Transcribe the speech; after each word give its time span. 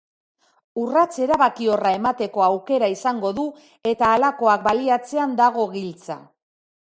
Urrats 0.83 1.19
erabakiorra 1.25 1.91
emateko 1.97 2.45
aukera 2.45 2.89
izango 2.95 3.31
du 3.41 3.45
eta 3.91 4.09
halakoak 4.15 4.63
baliatzean 4.69 5.39
dago 5.43 5.69
giltza. 5.77 6.19